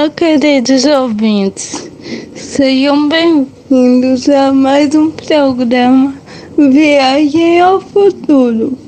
Olá, 0.00 0.08
queridos 0.08 0.86
ouvintes. 0.86 1.90
Sejam 2.34 3.06
bem-vindos 3.06 4.30
a 4.30 4.50
mais 4.50 4.94
um 4.94 5.10
programa 5.10 6.14
Viagem 6.56 7.60
ao 7.60 7.82
Futuro. 7.82 8.78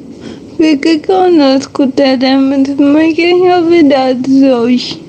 Fique 0.57 1.01
conosco, 1.01 1.87
teremos 1.89 2.67
muitas 2.79 3.39
novidades 3.39 4.43
hoje. 4.43 5.02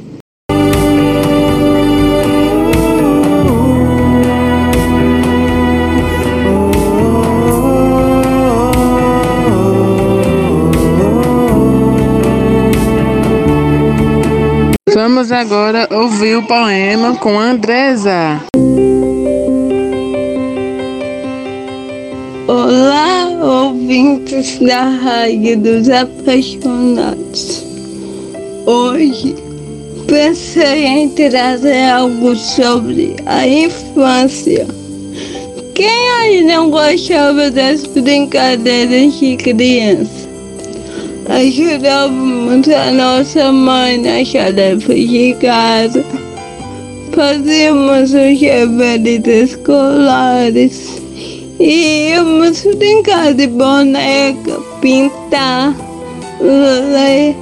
Vamos 15.24 15.32
agora 15.32 15.88
ouvir 15.90 16.36
o 16.36 16.44
poema 16.44 17.16
com 17.16 17.40
Andresa. 17.40 18.42
Olá, 22.46 23.30
ouvintes 23.42 24.60
da 24.60 24.84
Rádio 24.84 25.60
dos 25.60 25.90
Apaixonados. 25.90 27.64
Hoje 28.66 29.34
pensei 30.08 30.88
em 30.88 31.08
trazer 31.08 31.86
algo 31.92 32.36
sobre 32.36 33.16
a 33.26 33.48
infância. 33.48 34.68
Quem 35.74 36.10
aí 36.20 36.44
não 36.44 36.70
gostava 36.70 37.50
das 37.50 37.86
brincadeiras 37.86 39.18
de 39.22 39.38
criança? 39.38 40.33
Ajudávamos 41.30 42.68
a 42.68 42.92
nossa 42.92 43.50
mãe 43.52 43.98
nas 43.98 44.30
tarefas 44.30 44.96
de 44.96 45.34
casa. 45.40 46.04
Fazíamos 47.14 48.14
os 48.14 48.40
deveres 48.40 49.52
escolares. 49.52 51.02
E 51.60 52.10
íamos 52.10 52.64
brincar 52.78 53.34
de 53.34 53.48
boneca, 53.48 54.60
pintar, 54.82 55.74
ler, 56.42 57.36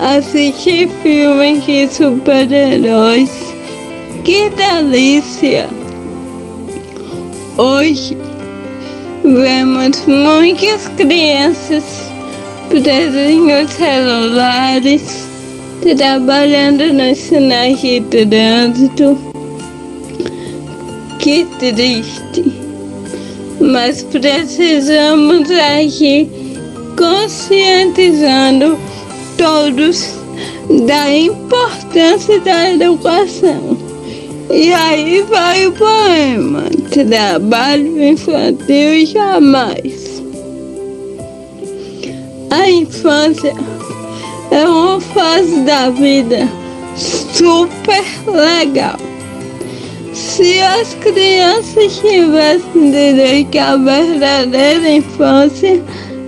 assistir 0.00 0.88
filmes 1.02 1.66
de 1.66 1.88
super-heróis. 1.88 3.30
Que 4.24 4.48
delícia! 4.50 5.68
Hoje 7.58 8.16
vemos 9.22 10.06
muitas 10.06 10.88
crianças 10.96 12.11
presas 12.68 13.34
nos 13.34 13.70
celulares, 13.70 15.28
trabalhando 15.82 16.92
nos 16.92 17.18
sinais 17.18 17.80
de 17.80 18.00
trânsito. 18.00 19.18
Que 21.18 21.46
triste! 21.58 22.44
Mas 23.60 24.02
precisamos 24.02 25.50
agir 25.50 26.28
conscientizando 26.96 28.78
todos 29.36 30.14
da 30.86 31.16
importância 31.16 32.40
da 32.40 32.70
educação. 32.70 33.76
E 34.50 34.72
aí 34.72 35.22
vai 35.22 35.66
o 35.66 35.72
poema: 35.72 36.64
Trabalho 36.90 38.02
infantil 38.02 39.06
jamais. 39.06 40.01
A 42.52 42.68
infância 42.68 43.54
é 44.50 44.68
uma 44.68 45.00
fase 45.00 45.60
da 45.60 45.88
vida 45.88 46.46
super 46.94 48.04
legal. 48.26 48.98
Se 50.12 50.60
as 50.60 50.92
crianças 50.96 51.96
tivessem 51.96 52.90
direito 52.90 53.56
à 53.56 53.78
verdadeira 53.78 54.86
infância, 54.86 55.82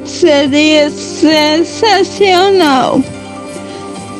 seria 0.06 0.88
sensacional. 0.88 3.02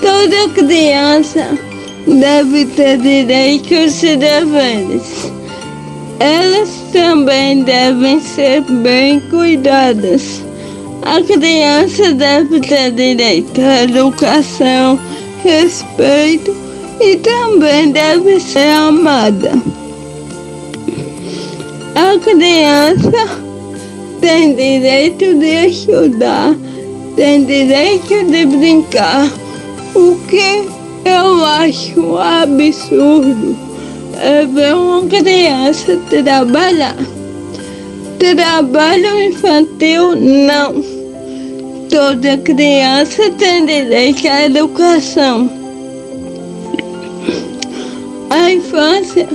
Toda 0.03 0.51
criança 0.51 1.59
deve 2.07 2.67
ter 2.67 2.99
direitos 2.99 4.03
e 4.03 4.15
deveres. 4.15 5.33
Elas 6.21 6.69
também 6.93 7.63
devem 7.63 8.21
ser 8.21 8.61
bem 8.61 9.21
cuidadas. 9.31 10.44
A 11.07 11.21
criança 11.23 12.15
deve 12.15 12.61
ter 12.61 12.91
direito 12.93 13.61
à 13.61 13.83
educação, 13.83 14.99
respeito 15.45 16.57
e 16.99 17.17
também 17.17 17.93
deve 17.93 18.41
ser 18.41 18.71
amada. 18.71 19.53
A 21.95 22.19
criança 22.19 23.39
tem 24.19 24.55
direito 24.55 25.35
de 25.35 25.67
estudar, 25.67 26.57
tem 27.15 27.45
direito 27.45 28.25
de 28.25 28.47
brincar. 28.47 29.31
O 29.95 30.17
que 30.27 30.67
eu 31.05 31.45
acho 31.45 32.17
absurdo 32.17 33.55
é 34.19 34.47
ver 34.47 34.75
uma 34.75 35.03
criança 35.03 35.99
trabalhar. 36.09 36.97
Trabalho 38.19 39.21
infantil, 39.21 40.17
não. 40.17 40.94
Toda 41.95 42.37
criança 42.39 43.31
tem 43.39 43.67
direito 43.67 44.27
à 44.27 44.47
educação. 44.47 45.49
A 48.31 48.51
infância 48.51 49.29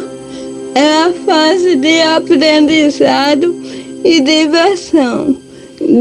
é 0.75 1.03
a 1.03 1.13
fase 1.25 1.77
de 1.77 2.01
aprendizado 2.01 3.55
e 4.03 4.19
diversão. 4.19 5.37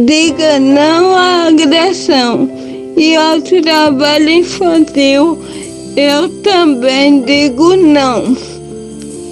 Diga 0.04 0.58
não 0.58 1.14
à 1.14 1.46
agressão 1.46 2.50
e 2.96 3.14
ao 3.14 3.40
trabalho 3.40 4.28
infantil. 4.28 5.38
Eu 5.96 6.28
também 6.42 7.20
digo 7.20 7.76
não. 7.76 8.36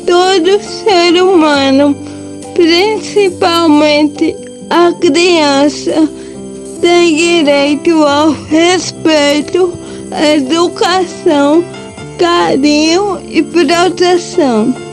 Todo 0.07 0.63
ser 0.63 1.21
humano, 1.21 1.93
principalmente 2.55 4.37
a 4.71 4.93
criança, 4.93 6.09
tem 6.81 7.17
direito 7.17 8.03
ao 8.03 8.31
respeito, 8.31 9.73
educação, 10.35 11.65
carinho 12.19 13.21
e 13.29 13.43
proteção. 13.43 14.86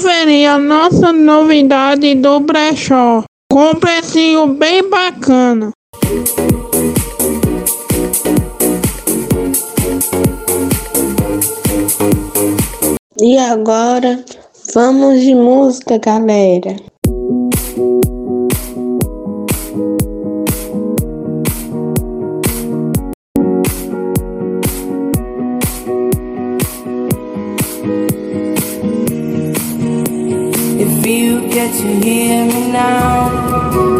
Conferir 0.00 0.48
a 0.50 0.58
nossa 0.58 1.12
novidade 1.12 2.14
do 2.14 2.40
brechó, 2.40 3.22
com 3.52 3.70
um 3.70 3.74
precinho 3.74 4.46
bem 4.46 4.88
bacana. 4.88 5.70
E 13.20 13.36
agora, 13.36 14.24
vamos 14.74 15.20
de 15.20 15.34
música, 15.34 15.98
galera. 15.98 16.76
If 30.82 31.06
you 31.06 31.46
get 31.50 31.74
to 31.80 31.88
hear 32.02 32.46
me 32.46 32.72
now, 32.72 33.99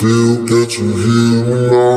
feel? 0.00 0.44
that 0.46 0.78
you 0.78 0.86
hear 0.96 1.44
me 1.44 1.70
now? 1.70 1.96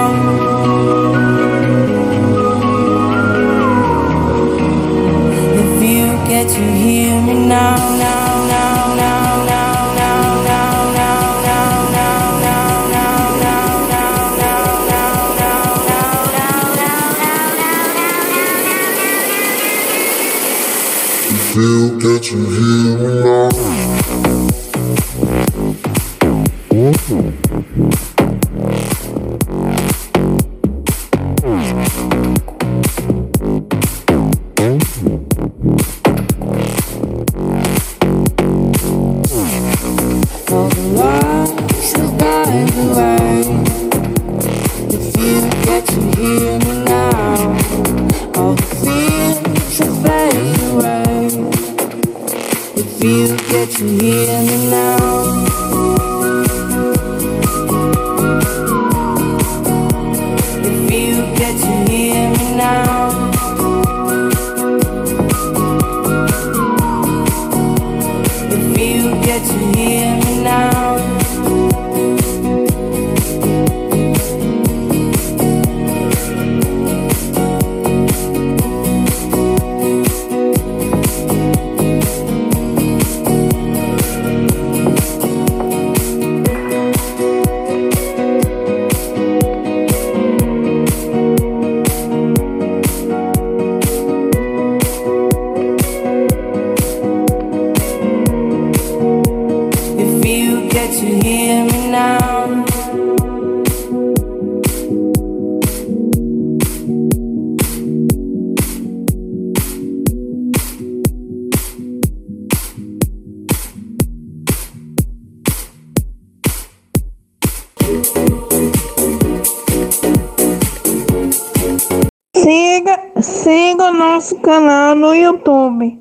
nosso 124.01 124.35
canal 124.37 124.95
no 124.95 125.13
YouTube. 125.13 125.99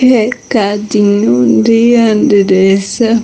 Recadinho 0.00 1.62
de 1.62 1.94
Andressa 1.94 3.22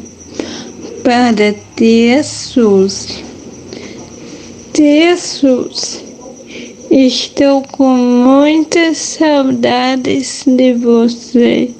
para 1.02 1.52
Tia 1.74 2.22
Suzy. 2.22 3.24
Tia 4.72 5.16
Suzy, 5.16 6.04
estou 6.88 7.62
com 7.62 7.96
muitas 7.96 8.96
saudades 8.98 10.44
de 10.46 10.72
você 10.74 11.74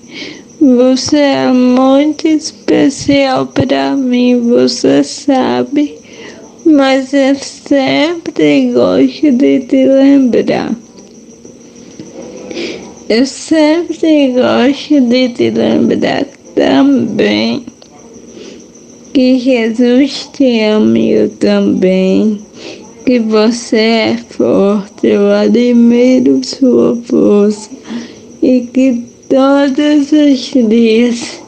você 0.67 1.19
é 1.19 1.53
muito 1.53 2.27
especial 2.27 3.47
para 3.47 3.95
mim, 3.95 4.41
você 4.49 5.05
sabe, 5.05 5.95
mas 6.65 7.15
eu 7.15 7.37
sempre 7.37 8.73
gosto 8.73 9.31
de 9.31 9.61
te 9.61 9.87
lembrar. 9.87 10.75
Eu 13.09 13.25
sempre 13.27 14.33
gosto 14.33 15.01
de 15.03 15.29
te 15.29 15.51
lembrar 15.51 16.27
também. 16.57 17.65
Que 19.15 19.39
Jesus 19.39 20.29
te 20.33 20.63
ama 20.63 20.99
eu 20.99 21.31
também, 21.31 22.41
que 23.05 23.21
você 23.21 23.77
é 23.77 24.17
forte, 24.31 25.07
eu 25.07 25.31
admiro 25.31 26.45
sua 26.45 26.97
força. 27.05 27.71
E 28.43 28.63
que 28.63 29.16
todos 29.29 30.13
os 30.13 30.69
dias 30.69 31.43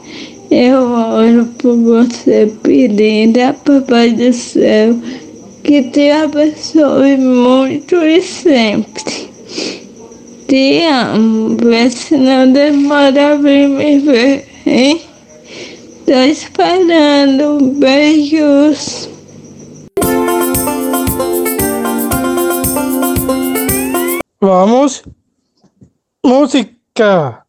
eu 0.51 0.81
oro 0.91 1.45
por 1.59 1.77
você 1.77 2.51
pedindo 2.63 3.39
a 3.39 3.53
Papai 3.53 4.11
do 4.13 4.33
Céu 4.33 4.95
que 5.63 5.83
te 5.91 6.09
abençoe 6.09 7.17
muito 7.17 7.95
e 7.97 8.21
sempre. 8.21 9.29
Te 10.47 10.85
amo, 10.87 11.55
vê 11.57 11.89
se 11.91 12.17
não 12.17 12.51
demora 12.51 13.33
a 13.33 13.35
vir 13.35 13.69
me 13.69 13.99
ver, 13.99 14.47
hein? 14.65 15.01
Tô 16.07 16.13
esperando, 16.13 17.59
beijos. 17.75 19.07
Vamos. 24.41 25.03
Música. 26.25 27.48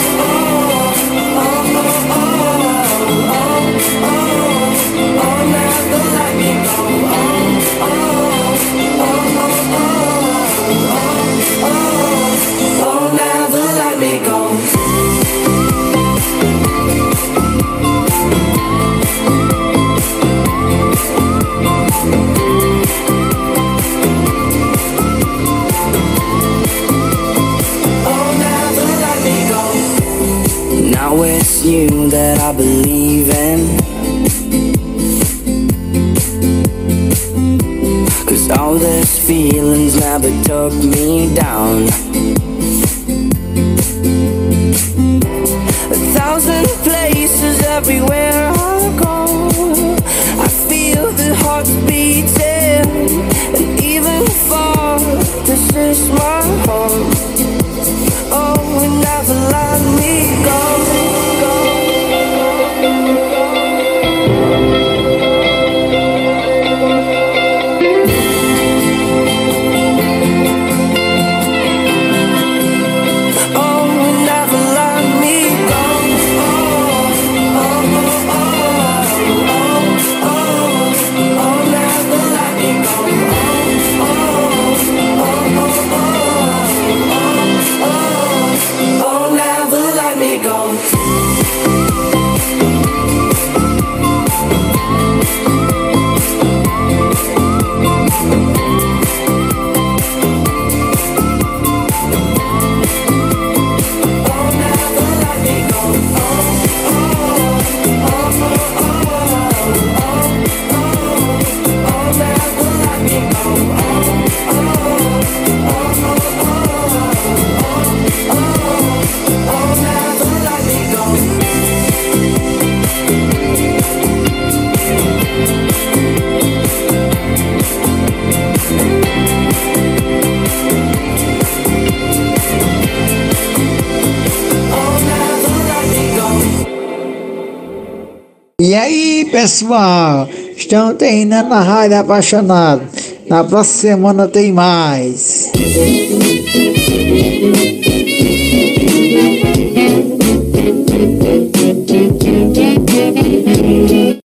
E 138.71 138.73
aí, 138.73 139.27
pessoal? 139.29 140.29
Estão 140.55 140.95
terminando 140.95 141.49
na 141.49 141.59
Rádio 141.59 141.97
Apaixonado. 141.99 142.81
Na 143.27 143.43
próxima 143.43 143.81
semana 143.81 144.29
tem 144.29 144.53
mais. 144.53 145.51